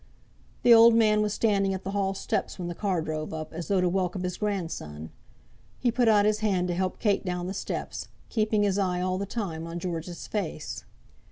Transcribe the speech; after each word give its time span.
The 0.63 0.73
old 0.73 0.95
man 0.95 1.21
was 1.21 1.31
standing 1.31 1.75
at 1.75 1.83
the 1.83 1.91
hall 1.91 2.15
steps 2.15 2.57
when 2.57 2.67
the 2.67 2.73
car 2.73 3.03
drove 3.03 3.35
up, 3.35 3.53
as 3.53 3.67
though 3.67 3.81
to 3.81 3.87
welcome 3.87 4.23
his 4.23 4.35
grandson. 4.37 5.11
He 5.77 5.91
put 5.91 6.07
out 6.07 6.25
his 6.25 6.39
hand 6.39 6.69
to 6.69 6.73
help 6.73 6.97
Kate 6.97 7.23
down 7.23 7.45
the 7.45 7.53
steps, 7.53 8.07
keeping 8.27 8.63
his 8.63 8.79
eye 8.79 8.99
all 9.01 9.19
the 9.19 9.27
time 9.27 9.67
on 9.67 9.77
George's 9.77 10.25
face. 10.25 10.85